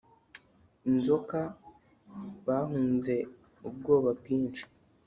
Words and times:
inzoka. 0.89 1.39
bahunze 2.45 3.13
ubwoba 3.67 4.09
bwinshi 4.19 4.63